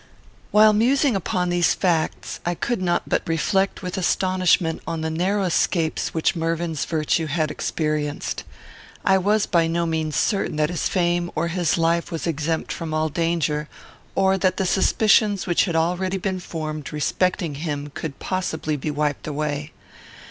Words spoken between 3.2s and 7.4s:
reflect with astonishment on the narrow escapes which Mervyn's virtue